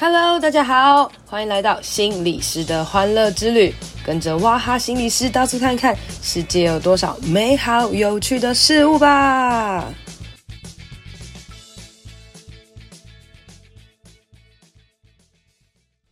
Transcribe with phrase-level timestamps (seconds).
[0.00, 3.74] Hello，大家好，欢迎来到心理师的欢乐之旅，
[4.06, 9.92] 跟着哇哈心理师到处看看，世界有多少美好有趣的事物吧。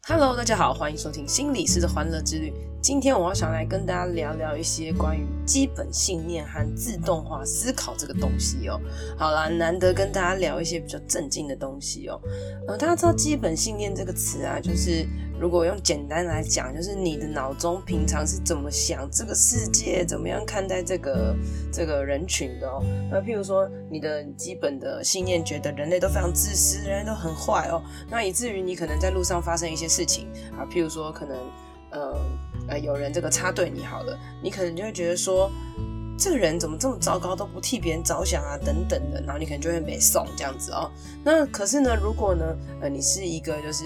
[0.09, 2.53] Hello，大家好，欢迎收听心理师的欢乐之旅。
[2.83, 8.79] 今天我想来跟大家聊聊一些关于基本信念和自动化思考这个东西哦。
[9.17, 12.21] 好啦，难得跟大家聊一些比较正经的东西哦。
[12.67, 15.06] 呃，大家知道基本信念这个词啊，就是。
[15.39, 21.37] 如果用简单来讲，就是你的脑中平常是怎么想这个世界，怎么样看待这个
[21.70, 22.83] 这个人群的哦。
[23.11, 27.83] 那譬如说，你的基本的信念觉得人类都非常自私，人类都很坏哦。
[28.09, 30.27] 那以至于你可能在路上发生一些事情
[30.59, 31.37] 啊，譬如说可能
[31.91, 32.19] 呃
[32.69, 35.51] 呃有人这个插队你好了，你可能就会觉得说，
[36.19, 40.91] 这个人怎么这么糟糕，都不替别人着想啊等等的，然后你可能就会被送这样子哦。
[41.25, 43.84] 那可是呢，如果呢呃你是一个就是。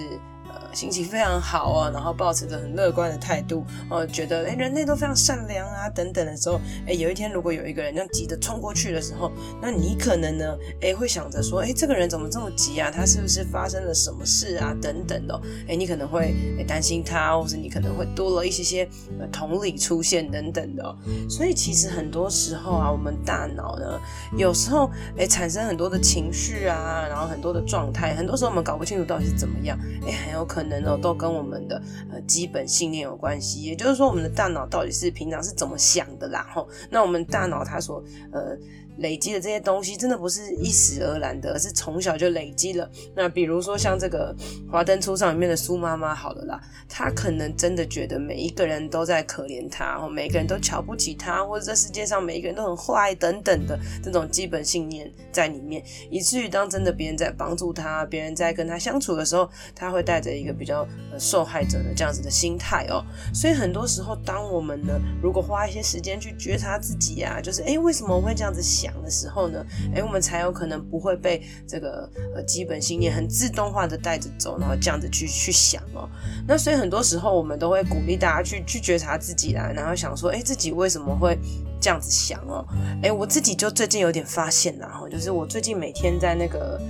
[0.72, 12.90] 心情非常好啊，然后抱持着很乐观的态度，哦，觉得哎人类都非常善良啊，等等的时候，哎有一天如果有一个人这样急着冲过去的时候，那你可能呢，哎会想着说，哎这个人怎么这么急啊？
[12.90, 14.74] 他是不是发生了什么事啊？
[14.80, 16.34] 等等的，哎你可能会
[16.68, 18.88] 担心他，或是你可能会多了一些些
[19.32, 20.96] 同理出现等等的。
[21.28, 24.00] 所以其实很多时候啊，我们大脑呢，
[24.38, 30.59] 有时候哎产生很多的情绪啊，然后很多的状态，很多时候我们搞不清楚到底是怎么样，哎很有可能。
[30.60, 31.80] 可能呢，都跟我们的
[32.12, 33.62] 呃基本信念有关系。
[33.62, 36.46] 也就是说，我们的大脑到底是平常是怎么想的啦？
[36.52, 38.56] 吼，那我们大脑它所呃。
[39.00, 42.88] 累积的这些东西真的不是一时而然的，而是从小就累积了。
[43.14, 44.34] 那比如说像这个
[44.70, 63.02] 《华灯初上》里面的苏妈妈，好了啦，她可能真的觉得每一个人都在可怜她，或每个人都瞧不起她，或者这世界上每一个人都很坏等等的这种基本信念在里面，以至于当真的别人在帮助她，别人在跟她相处的时候，她会带着一个比较呃受害者的这样子的心态哦。
[63.32, 68.89] 所以很多时候，当我们呢，如果花一些时间去觉察自己啊，就是诶，为什么我会这样子想？
[69.02, 69.64] 的时候呢，
[69.94, 76.08] 哎，我们才有可能不会被这个呃基本信念很自动化的带着走，然后这样子去去想哦。
[76.46, 81.38] 那所以很多时候我们都会鼓励大家去去觉察自己啦，然后想说，哎，自己为什么会
[81.80, 82.66] 这样子想哦？
[83.02, 86.80] 哎，我自己就最近有点发现啦，哈，就是我最近每天在那个。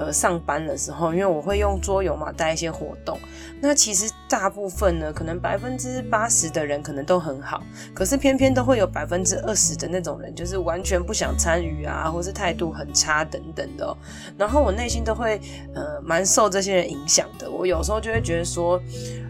[0.00, 3.18] 呃，上班的时候，因为我会用桌游嘛，带一些活动。
[3.60, 7.60] 那其实大部分呢，可能百分之八十的人可能都很好，
[7.92, 13.98] 可是偏偏都会有百分之二十的那种人，就是完全不想参与啊，或是态度很差等等的喔。
[14.38, 15.40] 然后我内心都会
[15.74, 17.50] 呃蛮受这些人影响的。
[17.50, 18.80] 我有时候就会觉得说，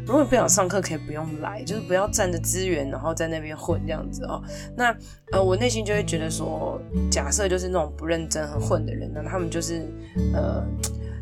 [0.06, 4.42] 如果你不想上课，可以不用来，就是不要占着资源，然后在那边混这样子哦。
[4.76, 4.94] 那
[5.32, 6.78] 呃，我内心就会觉得说，
[7.10, 9.88] 假设就是那种不认真、很混的人，呢他们就是
[10.34, 10.62] 呃。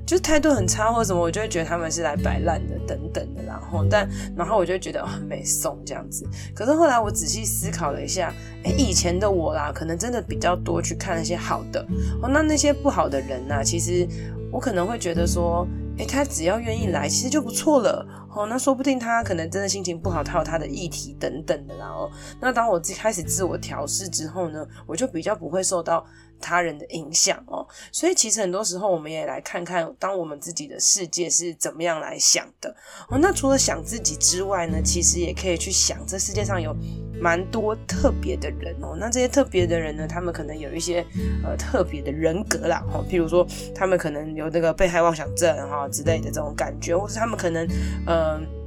[0.08, 6.26] 就是态度很差或者什么，我就会觉得他们是来摆烂的等等的，然后但然后我就觉得很没送这样子。
[6.54, 8.32] 可是后来我仔细思考了一下，
[8.64, 11.86] 哎，以前的我啦，可能真的比较多去看那些好的
[12.22, 14.08] 哦，那那些不好的人呐，其实
[14.50, 15.68] 我可能会觉得说。
[15.98, 18.06] 诶，他只要愿意来，其实就不错了。
[18.32, 21.88] 哦，那说不定他可能真的心情不好，他有他的议题等等的啦。
[21.88, 22.08] 哦，
[22.40, 26.06] 那当我开始自我调试之后呢，我就比较不会受到
[26.40, 27.66] 他人的影响哦。
[27.92, 32.74] 所以其实很多时候，我们也来看看，当我们自己的世界是怎么样来想的。
[33.08, 36.74] 哦，那除了想自己之外呢，其实也可以去想这世界上有。
[37.20, 41.04] 蛮多特别的人哦，那这些特别的人呢，他们可能有一些
[41.42, 43.44] 呃特别的人格啦，哈，譬如说
[43.74, 47.66] 他们可能有那个被害妄想症哈之类的这种感觉，或者他们可能
[48.06, 48.57] 嗯。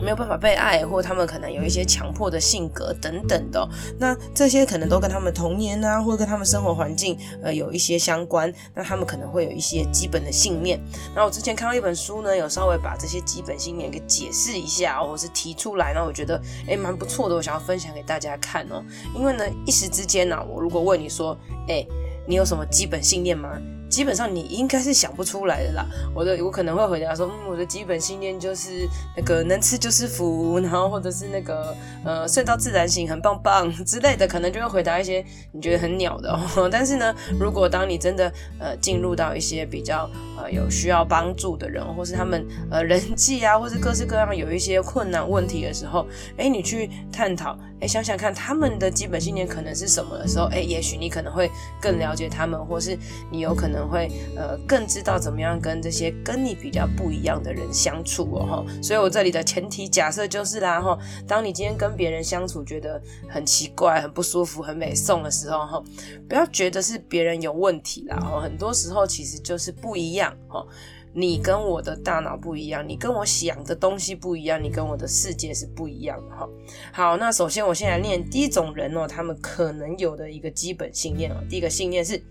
[0.00, 3.68] 没有办法被爱，或者他们可能有一些强迫的性格等等的，
[3.98, 8.52] 那这些可能都跟他们童年啊，或者跟他们生活环境呃有一些相关。
[8.74, 10.80] 那他们可能会有一些基本的信念。
[11.14, 18.82] 那我之前看到一本书呢，有稍微把这些基本信念给解释一下，或是提出来，那我觉得诶蛮不错的，我想要分享给大家看哦。
[19.14, 21.36] 因为呢，一时之间呢，我如果问你说，
[21.68, 21.86] 诶，
[22.26, 23.58] 你有什么基本信念吗？
[23.88, 25.86] 基本上你应该是想不出来的啦。
[26.14, 31.74] 我的我可能会回答说，嗯，我的基本信念就是那个能吃就是福，然后或者是那个
[32.04, 36.68] 呃睡到自然醒，很棒棒之类的，可能就会回答一些你觉得很鸟的哦。
[36.70, 46.06] 但是呢，如果当你真的呃进入到一些比较呃有需要帮助的人，或是他们呃人际啊，或是各式各样有一些困难问题的时候，
[46.36, 51.48] 哎，你去探讨，哎，想想看他们的基本信念可能是什么的时候，哎，也许你可能会
[51.80, 52.98] 更了解他们，或是
[53.30, 53.76] 你有可能。
[53.86, 65.82] 会呃更知道怎么样跟这些跟你比较不一样的人相处哦哈，所以我这里的前提假设就是啦哈，当你今天跟别人相处觉得很奇怪、很不舒服、很美送的时候哈，
[66.28, 70.66] 不要觉得是别人有问题啦哈，很多时候其实就是不一样样哦。
[71.12, 76.48] 你跟我的大脑不一样，你跟我想的东西不一样，你跟我的世界是不一样的哈。
[76.92, 81.36] 好，那首先我先来念第一种人哦，他们可能有的一个基本信念哦。
[81.48, 82.22] 第一个信念是，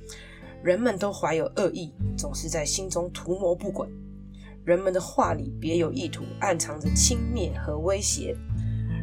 [0.65, 3.87] 人们都怀有恶意，总是在心中图谋不轨。
[4.63, 8.35] 人们的话里别有意图，暗藏着轻蔑和威胁。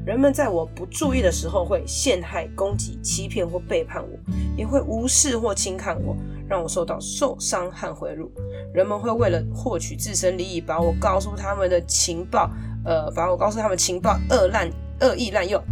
[0.05, 4.19] 人们在我不注意的时候会陷害、攻击、欺骗或背叛我，
[4.57, 6.17] 也会无视或轻看我。
[6.49, 8.29] 让我受到受伤和毁辱。
[8.75, 12.51] 人们会为了获取自身利益，把我告诉他们的情报，
[12.85, 14.69] 呃，把我告诉他们情报恶滥
[15.01, 15.63] 恶意滥用。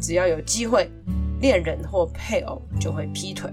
[0.00, 0.88] 只要有机会，
[1.40, 3.52] 恋人或配偶就会劈腿。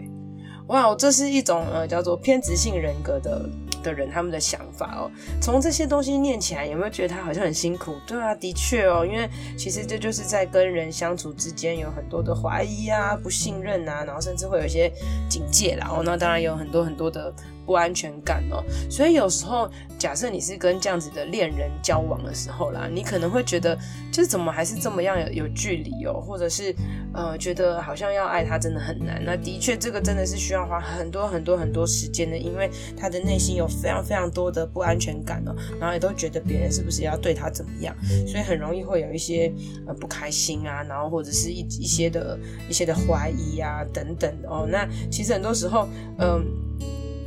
[0.69, 3.49] 哇，这是一种呃叫做偏执性人格的
[3.83, 5.11] 的人他们的想法哦。
[5.41, 7.95] 从这些东西念起来，有没有觉得他好像很辛苦？
[8.07, 14.91] 对啊，的确哦，因为其实这就是在跟人相处之间有很多的怀疑啊、不信任啊，然后甚至会有一些
[15.29, 15.87] 警戒啦。
[15.91, 17.33] 哦，那当然有很多很多的。
[17.69, 19.69] 不安全感哦，所以有时候
[19.99, 23.77] 假设你是跟这样子的恋人交往的时候啦，你可能会觉得
[24.11, 26.73] 就是怎么还是这么样有有距离哦，或者是
[27.13, 29.23] 呃觉得好像要爱他真的很难。
[29.23, 37.95] 那的确这个真的是需要花很多很多很多时间的，因为他的内心有非常非常多的不安全感哦，然后也都觉得别人是不是要对他怎么样，
[38.27, 39.53] 所以很容易会有一些
[39.85, 42.35] 呃不开心啊，然后或者是一一些的
[42.67, 44.67] 一些的怀疑啊等等哦。
[44.67, 45.87] 那其实很多时候
[46.17, 46.43] 嗯。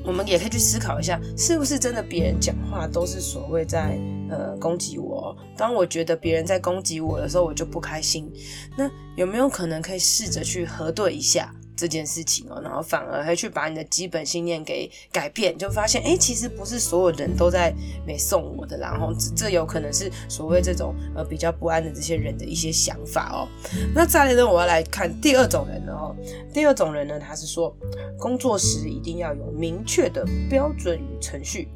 [0.05, 3.99] 我们也可以去思考一下，是不是真的别人讲话都是所谓在
[4.31, 5.37] 呃攻击我？
[5.57, 8.31] 当我觉得别人在攻击我的时候，我就不开心。
[8.77, 11.55] 那有没有可能可以试着去核对一下？
[11.83, 17.75] 这件事情哦，然后反而还去把你的基本信念给改变，就发现哎，其实不是所有人都在
[18.07, 23.49] 没送我的，然后这这有可能是所谓这种呃比较不安的这些人的一些想法哦。
[23.93, 26.15] 那再来呢，我要来看第二种人了哦。
[26.55, 27.77] 第二种人呢，他是说
[28.17, 31.67] 工作时一定要有明确的标准与程序，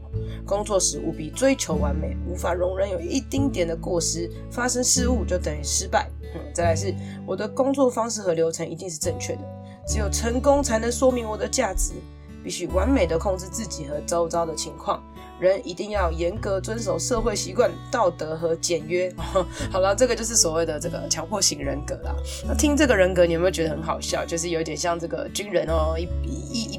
[0.47, 6.09] 工作时务必追求完美，无法容忍有一丁点的过失，发生失误就等于失败。
[6.35, 6.95] 嗯，再来是
[7.27, 9.43] 我的工作方式和流程一定是正确的。
[9.87, 11.93] 只有成功才能说明我的价值，
[12.43, 15.03] 必须完美的控制自己和周遭的情况。
[15.39, 19.15] 人一定要严格遵守社会习惯、道德和简约。
[19.71, 22.17] 好了，这个就是所谓的这个强迫型人格啦。
[22.49, 24.25] 那听这个人格，你有没有觉得很好笑？
[24.25, 26.79] 就是有点像这个军人哦，一一一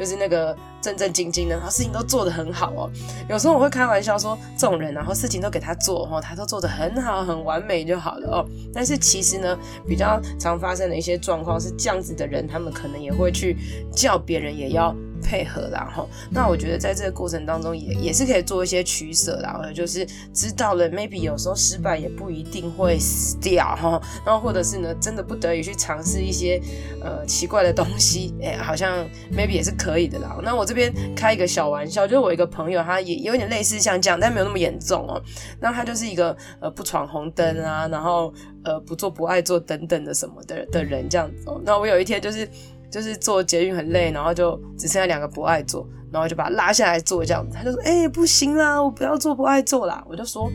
[0.00, 2.90] 就是那个正正经经的，然后事情都做得很好哦。
[3.28, 8.46] 有时候我会开玩笑说，这种人然后事情都给他做哦，他都做得很好、很完美就好了哦。
[8.72, 13.58] 但是其实呢，比较常发生的一些状况是这样子的人，他们可能也会去
[13.94, 14.96] 叫别人也要。
[15.30, 20.04] 配合，然后，那我觉得在这个过程当中也也是可以做一些取舍，然后就是
[20.34, 26.60] 知道了，maybe 有时候失败也不一定会死掉哈，然后或者是呢，真的不得已去尝试一些
[27.00, 30.36] 呃奇怪的东西， 哎，好像 maybe 也是可以的啦。
[30.42, 35.22] 那我这边开一个小玩笑，就是我一个朋友，他也有点类似像这样，但没有那么严重哦。
[35.60, 38.34] 那他就是一个呃不闯红灯啊，然后
[38.64, 41.60] 呃不做不爱做等等的什么的的人这样子哦。
[41.64, 42.48] 那我有一天就是。
[42.90, 47.56] 就是坐捷运很累，然后就只剩下两个不爱坐，然后就把他拉下来坐这样子。
[47.56, 50.50] 他就说：“哎、欸，不行啦，我不要坐不爱坐啦。”我就说，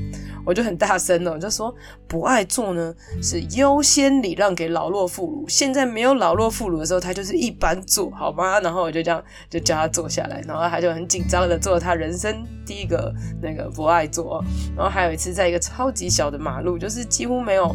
[0.45, 1.73] 我就很大声的，我就说
[2.07, 14.43] ：“不爱坐呢是优先礼让给老弱妇孺，现在没有老弱妇孺的时候，他就是一般坐，好吗？”然后我就这样就叫他坐下来，然后他就很紧张的做了他人生第一个那个不爱坐。
[14.75, 17.73] 然后还有一次在一个超级小的马路，就是几乎没有。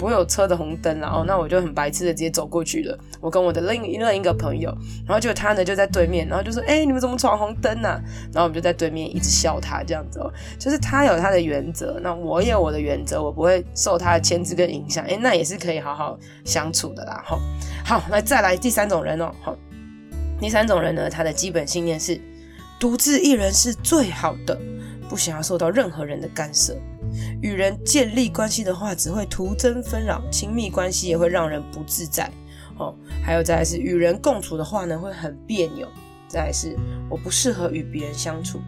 [0.00, 2.98] 不会有车的红灯，然后那我就很白痴的直接走过去了。
[3.20, 4.74] 我跟我的另一另一个朋友，
[5.06, 8.00] 然后就他呢就在对面，然后就说：“哎、你们怎么闯红灯啊？”
[8.32, 15.04] 然后我们就在对面一直笑他这样子哦，就是他有他的原则，那我也有我的原则，我不会受他的牵制跟影响。
[15.04, 17.22] 哎，那也是可以好好相处的啦。
[17.22, 17.38] 好，
[17.84, 19.30] 好，那再来第三种人哦。
[19.42, 19.54] 好，
[20.40, 22.18] 第三种人呢，他的基本信念是
[22.78, 24.58] 独自一人是最好的，
[25.10, 26.76] 不想要受到任何人的干涉。
[27.42, 32.30] 与人建立关系的话，只会徒增纷扰；亲密关系也会让人不自在。
[32.78, 35.88] 哦，还有再来是与人共处的话呢，会很别扭。
[36.28, 36.76] 再来是
[37.08, 38.60] 我不适合与别人相处。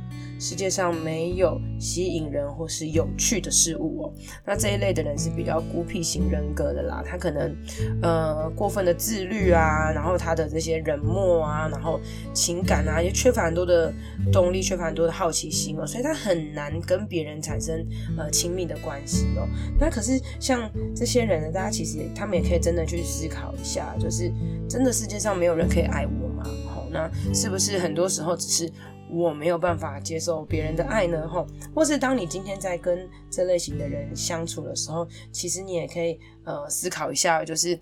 [0.43, 4.13] 世界上没有吸引人或是有趣的事物哦。
[4.45, 7.57] 那这一类的人是比较孤僻型人格的啦，他可能
[8.03, 12.01] 呃过分的自律啊，然后他的这些冷漠啊，然后
[12.35, 13.95] 情感啊也缺乏很多的
[14.33, 17.87] 动力，缺乏很多的好奇心哦，所以他很难跟别人产生
[18.19, 19.47] 呃亲密的关系哦。
[19.79, 24.33] 那可是像这些人呢，大家其实他们也可以真的去思考一下，就是
[24.69, 26.43] 真的世界上没有人可以爱我吗？
[26.67, 28.69] 好，那是不是很多时候只是
[29.13, 37.79] 我没有办法接受别人的爱呢，吼，或是当你今天在跟这类型的人相处的时候，其实你也可以呃思考一下，就是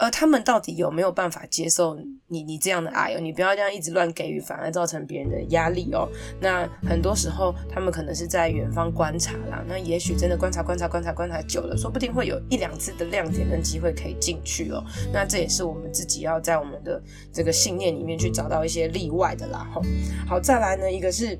[0.00, 1.94] 而他们到底有没有办法接受
[2.26, 3.20] 你你这样的爱哦？
[3.20, 6.08] 你不要这样一直乱给予，反而造成别人的压力哦。
[6.40, 14.82] 那很多时候他们可能是在远方观察啦，那也许真的观察观察观察观察久了，说不定会有一两次的亮点跟机会可以进去哦。
[15.12, 19.68] 那这也是我们自己要在我们的这个信念里面去找到一些例外的啦。
[19.70, 19.82] 吼，
[20.26, 21.38] 好，再来呢，一个是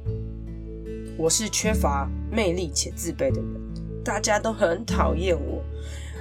[1.16, 5.64] 我是缺乏魅力且自卑的人，大家都很讨厌我，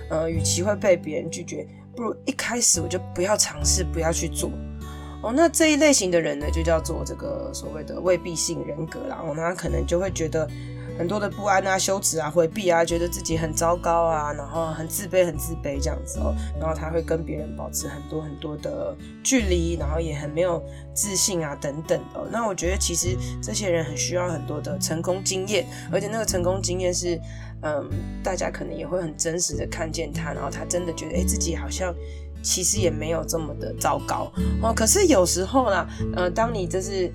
[0.09, 1.67] 呃，与其会被别人拒绝。
[1.99, 4.49] 不如一开始我就不要尝试，不要去做
[5.21, 5.33] 哦。
[5.35, 9.19] 那这一类型的人呢，就叫做这个所谓的未必性人格啦。
[9.21, 10.49] 哦，那可能就会觉得
[10.97, 16.33] 很多的不安啊、羞耻啊、回避啊，觉得自己很糟糕啊，然后很自卑、很自卑这样子哦。
[16.57, 20.63] 然后他会跟别人保持很多很多的距离，然后也很没有
[20.93, 22.29] 自信啊等等的哦。
[22.31, 27.19] 那我觉得其实这些人很需要很多的成功经验，而且那个成功经验是。
[27.61, 27.89] 嗯，
[28.23, 31.93] 大家可能也会很真实的看见他，然后他真的觉得，哎，自己好像
[32.41, 34.73] 其实也没有这么的糟糕哦。
[34.73, 37.11] 可是有时候啦，呃，当你就是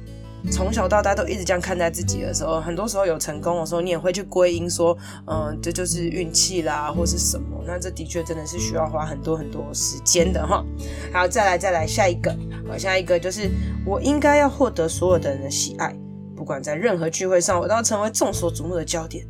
[0.51, 4.95] 从小到大都一直这样看待自己的时候，很多时候有成功的时候，你也会去归因说，
[5.27, 7.65] 嗯，这就是运气啦，或是什么。
[7.67, 10.63] 那这的确真的是需要花很多很多时间的哈。
[11.11, 12.31] 好，再来再来下一个，
[12.69, 13.49] 好，下一个就是
[13.87, 15.97] 我应该要获得所有的人的喜爱，
[16.37, 19.27] 不管在任何聚会上，我都要成为众所瞩目的焦点。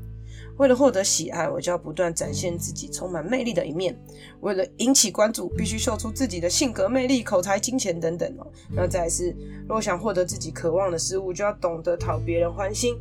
[0.57, 3.99] 为了获得喜爱，我就要不断展现自己充满魅力的一面。
[4.41, 8.47] 为了引起关注，必须秀出自己的性格、魅力、口才、金钱等等哦。
[8.71, 9.35] 那再来是，
[9.69, 12.95] 若想获得自己渴望的事物，就要懂得讨别人欢心。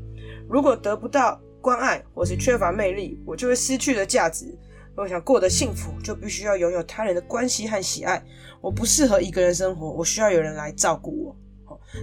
[0.49, 4.57] 如果得不到关爱，或是缺乏魅力，我就会失去了价值。
[4.95, 8.23] 若想过得幸福，就必须要拥有他人的关系和喜爱。
[8.61, 11.35] 我不适合一个人生活，我需要有人来照顾我。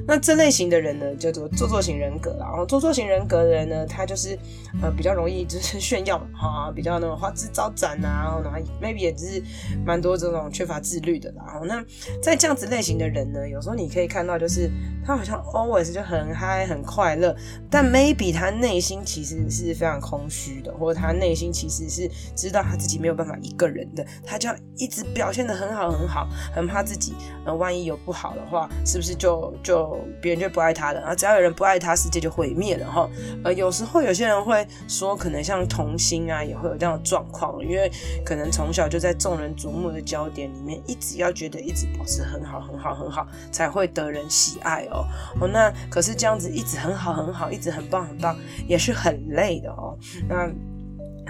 [0.06, 2.46] 那这类型的人呢，叫做做作型人格啦。
[2.48, 4.38] 然后做作型人格的人呢，他就是
[4.82, 9.42] 呃比较容易就是 炫耀哈，比较那种花枝招展啊，然后 maybe 也是
[9.84, 11.44] 蛮多这种缺乏自律的啦。
[11.46, 11.84] 然后那
[12.22, 14.70] 在这样子类型的人呢，有时候你可以看到，就是
[15.04, 17.34] 他好像 always 就很嗨很快乐，
[17.70, 29.79] 但 maybe 他内心其实是非常空虚的，或者他内心其实是知道他自己没有办法一个人的，他就要一直表现的很好很好，很怕自己呃万一有不好的话，是不是就就
[30.20, 33.08] 别人就不爱他了，然后只要有人不爱他，世界就毁灭了哈。
[33.44, 37.90] 呃，有时候有些人会说，可能像童星啊，也会有这样的状况，因为
[38.24, 45.04] 可能从小就在众人瞩目的焦点里面，一直要觉得一直保持很好、很好、很好，才会得人喜爱哦。
[45.40, 49.96] 哦，那可是这样子一直很好、很好，一直很棒、很棒，也是很累的哦。
[50.28, 50.50] 那。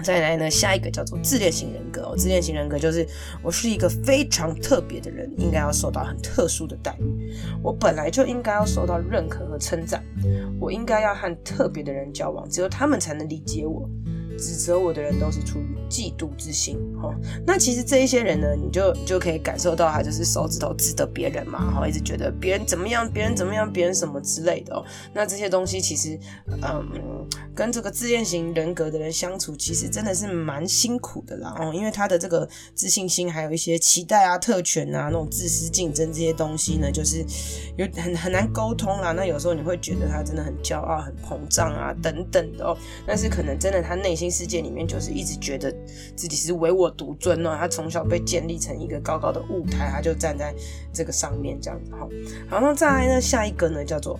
[0.03, 2.15] 再来呢，下一个叫做自恋型人格哦。
[2.17, 3.07] 自恋型人格就是
[3.43, 7.33] 我是一个非常特别的人，应该要受到很特殊的待遇。
[7.63, 10.03] 我本来就应该要受到认可和称赞。
[10.59, 13.89] 我应该要和特别的人交往，只有他们才能理解我。
[14.37, 17.13] 指责我的人都是出于嫉妒之心，哈。
[17.45, 24.83] 那其实这一些人呢，你就你就可以感受到他就是手指头指的别人嘛，哈，一直觉得别人怎么样，别人怎么样，别人什么之类的哦。
[25.13, 26.17] 那这些东西其实，
[26.47, 27.20] 嗯，
[27.53, 37.23] 跟这个自恋型人格的人相处，其实真的是蛮辛苦的啦，哦，因为他的这个自信心，还有一些期待啊、特权啊、那种自私竞争这些东西呢，就是
[37.77, 39.11] 有很很难沟通啦。
[39.11, 42.75] 那有时候你会觉得他真的很骄傲、很膨胀啊，等等的哦。
[43.05, 44.31] 但是可能真的他内心。
[44.31, 45.69] 世界里面就是一直觉得
[46.15, 50.55] 自己是唯我独尊哦，他从小被建立成一个高高的舞台，他就站在
[50.93, 52.07] 这个上面这样子哈。
[52.49, 54.17] 好，那再来呢，下一个呢叫做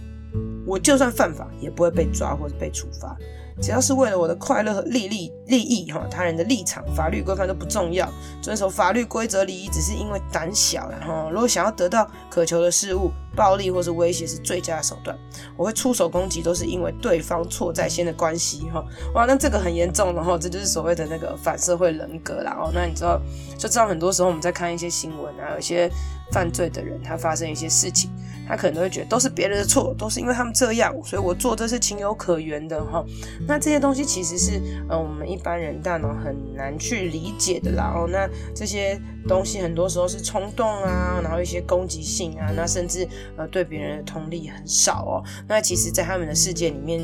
[0.66, 3.16] 我就算犯法也不会被抓或者被处罚。
[3.62, 8.10] 只要是为了我的快乐和利益利益哈，他人的立场、法律规范都不重要。
[8.42, 10.90] 遵守法律规则礼仪，只是因为胆小。
[10.90, 15.16] 然后，如果想要得到渴求的事物，暴力或是威胁是最佳的手段。
[15.56, 18.84] 我会出手攻击，都是因为对方错在先的关系哈。
[19.14, 22.58] 哇，那这个很严重，然后这就是所谓的那个反社会人格啦。
[22.60, 23.22] 哦，那你知道，
[23.60, 25.92] 就知道很多时候我们在看一些新闻啊，有些
[26.32, 28.10] 犯罪的人他发生一些事情。
[28.48, 33.02] 他可能都会觉得都是别人的错，都是因为他们这样，所以我做这是情有可原的哈。
[33.48, 34.60] 那这些东西其实是
[34.90, 37.94] 呃我们一般人大脑很难去理解的啦。
[37.96, 43.08] 哦，那这些东西很多时候是冲动啊，然后一些攻击性啊，那甚至
[43.38, 45.24] 呃对别人的同理很少哦。
[45.48, 47.02] 那其实，在他们的世界里面，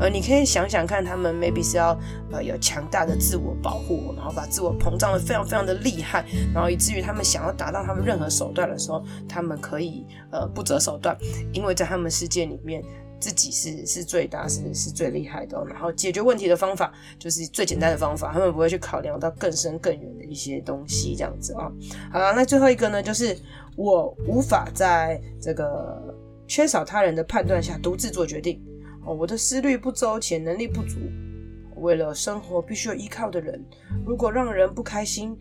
[0.00, 1.98] 呃，你可以想想看，他们 maybe 是要
[2.30, 11.00] 呃有强大的自我保护，然后把自我膨胀的非常非常的厉害，然后以至于他们想要达到他们任何手段的时候，他们可以呃不择手。
[11.00, 11.16] 段，
[11.54, 12.84] 因为在他们世界里面，
[13.18, 15.64] 自己是是最大，是是最厉害的。
[15.64, 21.72] 然后解决问题的方法就是最简单的方法，他们不会去考量到更深更远的一些东西，这样子啊。
[22.12, 23.34] 好了，那最后一个呢，就是
[23.76, 26.14] 我无法在这个
[26.46, 28.62] 缺少他人的判断下独自做决定
[29.06, 29.14] 哦。
[29.14, 30.98] 我的思虑不周且能力不足，
[31.76, 33.64] 为了生活必须要依靠的人，
[34.04, 35.34] 如果让人不开心。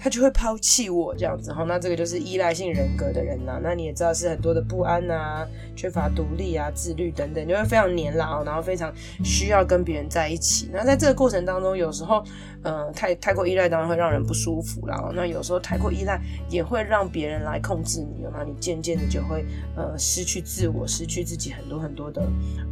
[0.00, 1.64] 他就会抛弃我这样子哈。
[1.64, 3.60] 那这个就是依赖性人格的人呐。
[3.62, 8.92] 那你也知道是很多的不安啊，缺乏独立啊、自律等等，就会非常黏啦，然后非常
[9.24, 10.70] 需要跟别人在一起。
[10.72, 12.24] 那在这个过程当中，有时候。
[12.64, 15.12] 呃，太太过依赖当然会让人不舒服啦。
[15.14, 19.44] 那有时候太过依赖也会让别人来控制你，那你渐渐的就会
[19.76, 22.20] 呃失去自我，失去自己很多很多的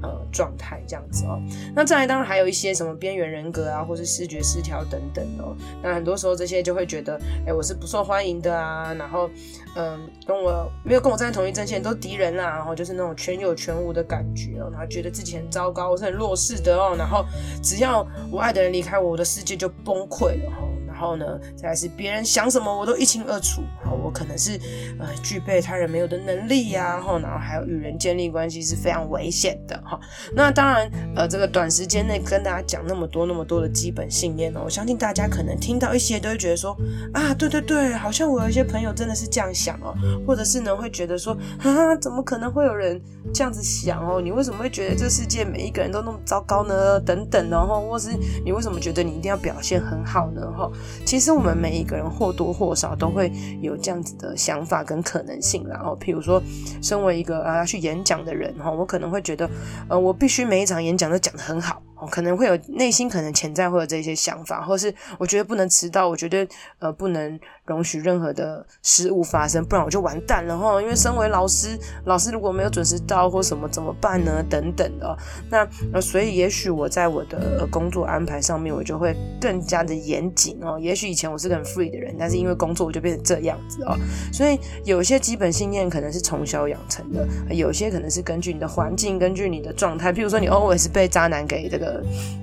[0.02, 1.40] 呃状态这样子哦。
[1.72, 5.56] 那再来当然还有一些什么边缘人格啊，或是视觉失调等等哦。
[5.80, 7.15] 那很多时候这些就会觉得，
[7.46, 8.92] 哎，我是不受欢迎的啊。
[8.94, 9.30] 然后
[9.76, 12.48] 嗯、跟我没有跟我站在同一阵线都敌人啦。
[12.50, 14.68] 然后就是那种全有全无的感觉哦。
[14.72, 16.94] 然后觉得自己很糟糕，我是很弱势的哦。
[16.98, 17.24] 然后
[17.62, 19.70] 只要我爱的人离开我，我的世界就。
[19.84, 24.58] 崩溃了哈，然后呢，再来是别人想什么我都一清二楚，好，我可能是
[24.98, 30.00] 呃具备他人没有的能力呀，哈，然后还有与人建立关系是非常危险的哈。
[30.34, 36.76] 那当然，呃，这个短时间内跟大家讲那么多那么多的基本信念呢，我相信大家可能听到一些都会觉得说
[37.14, 39.94] 啊，对对对，好像我有一些朋友真的是这样想哦，
[40.26, 43.00] 或者是呢会觉得说啊，怎么可能会有人
[43.32, 44.20] 这样子想哦？
[44.20, 47.00] 你为什么会觉得这世界每一个人都那么糟糕呢？
[47.00, 48.10] 等等，然后或是
[48.44, 49.80] 你为什么觉得你一定要表现？
[49.86, 50.68] 很好呢，哈，
[51.04, 53.30] 其实我们每一个人或多或少都会
[53.60, 56.42] 有这样子的想法跟可能性，然后，譬如说，
[56.82, 59.48] 身为一个啊去演讲的人，哈，我可能会觉得，
[59.88, 61.85] 呃，我必须每一场演讲都讲得很好。
[61.98, 66.46] 哦可能会有内心可能潜在会有这些想法，或是我觉得不能迟到，我觉得
[66.78, 70.80] 呃不能容许任何的失误发生，不然我就完蛋了哈。
[70.80, 74.44] 因为身为老师，老师如果没有准时到或什么怎么办呢？
[74.48, 75.16] 等等的。
[75.50, 80.78] 那呃所以也许我在我的工作安排上面，我就会更加的严谨哦。
[80.78, 83.96] 也许以前我是个很 free 的人，但是因为工作我就变成这样子哦。
[84.30, 90.12] 所以有些基本信念可能是从小养成的，有些可能是根据你的环境，根据你的状态。
[90.12, 91.86] 譬如说你 always 被渣男给这个。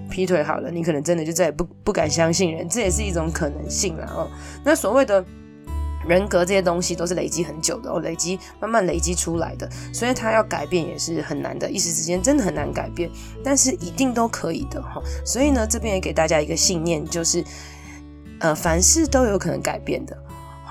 [0.10, 4.30] 劈腿好了，你可能真的就再也不不敢相信人，这也是一种可能性啦哦。
[4.64, 5.24] 那所谓的
[6.08, 13.10] 人格这些东西都是累积很久的哦，累积慢慢累积出来的，所以他要改变也是很难的，一时之间真的很难改变，
[13.44, 15.02] 但是一定都可以的哈。
[15.26, 17.44] 所以呢，这边也给大家一个信念，就是
[18.40, 20.18] 呃，凡事都有可能改变的。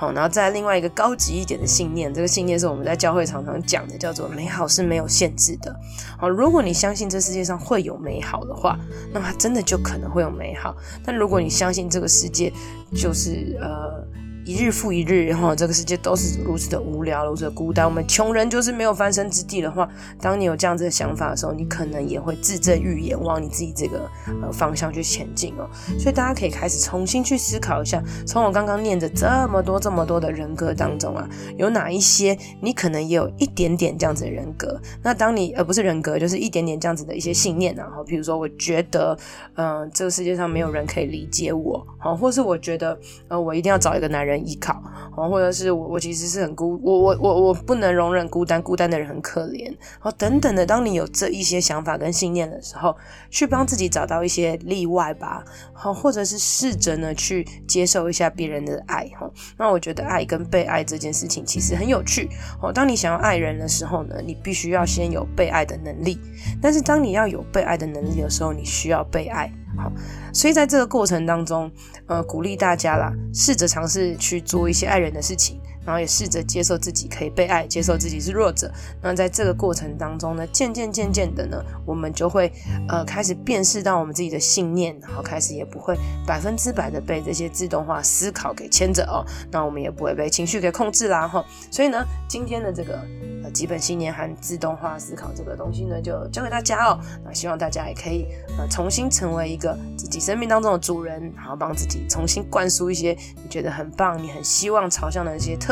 [0.02, 5.72] 好，然后再另外一个高级一点的信念，这个信念是我们在教会常常讲的，叫做美好是没有限制的。
[6.18, 8.76] 好，如果你相信这世界上会有美好的话，
[9.12, 10.74] 那么它真的就可能会有美好。
[11.04, 12.52] 但如果你相信这个世界
[12.92, 14.04] 就是呃。
[14.44, 17.86] 一日复一日，然后这个世界都是如此的无聊，如此的孤单。
[17.86, 19.88] 我们穷人就是没有翻身之地的话，
[20.20, 24.10] 当你有这样子的想法的时候，你可能也会自证预言，往你自己这个
[24.42, 25.68] 呃方向去前进哦。
[25.98, 34.80] 所以大家可以开始重新去思考一下，从我刚刚念的这么多这么多的人格当中啊，有哪一些你可能也有一点点这样子的人格？
[35.04, 37.88] 那当你而不是人格，就是一点点这样子的一些信念啊。
[37.94, 39.16] 好，比如说我觉得，
[39.54, 44.31] 嗯、这个世界上没有人可以理解我，好，或是我觉得，呃，我一定要找一个男人。
[44.32, 44.82] 人依靠，
[45.14, 50.66] 或者是我，我其实是很孤，我我我我不能容忍孤单，孤单的人很可怜，好，等等的。
[50.66, 52.96] 当你有这一些想法跟信念的时候，
[53.30, 59.30] 去帮自己找到一些例外吧，好，或者是试着呢去接受一下别人的爱，哈。
[59.58, 62.28] 那我觉得爱跟被爱这件事情其实很有趣，
[62.62, 62.72] 哦。
[62.72, 66.18] 当你想要爱人的时候呢，你必须要先有被爱的能力，
[66.60, 69.52] 但是当你要有被爱的能力的时候，你需要被爱。
[69.76, 69.90] 好，
[70.32, 71.70] 所以在这个过程当中，
[72.06, 75.60] 呃，鼓励大家啦，试着尝试去做一些爱人的事情。
[75.84, 78.70] 然后也试着接受自己可以被爱，接受自己是弱者。
[79.00, 82.52] 那在这个过程当中呢，渐渐渐渐的呢，我们就会
[82.88, 89.24] 呃开始辨识到我们自己的信念，然后开始也不会百分之百的被这些自动化思考给牵着哦。
[89.50, 91.44] 那我们也不会被情绪给控制啦哈。
[91.70, 93.00] 所以呢，今天的这个
[93.42, 97.00] 呃基本信念和自动化思考这个东西呢，就教给大家哦。
[97.24, 105.71] 那希望大家也可以呃重新成为一个自己生命当中的主人，然后帮自己重新灌输一些你觉得很棒、你很希望朝向的一些特。